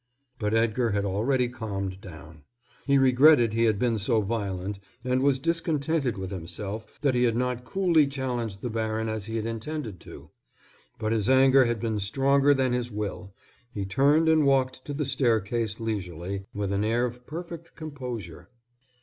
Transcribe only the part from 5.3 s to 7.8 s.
discontented with himself that he had not